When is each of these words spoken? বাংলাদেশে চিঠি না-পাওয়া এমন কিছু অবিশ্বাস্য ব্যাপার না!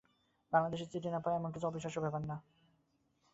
বাংলাদেশে 0.53 0.85
চিঠি 0.85 1.09
না-পাওয়া 1.09 1.37
এমন 1.39 1.51
কিছু 1.51 1.65
অবিশ্বাস্য 1.67 1.99
ব্যাপার 2.01 2.21
না! 2.23 2.35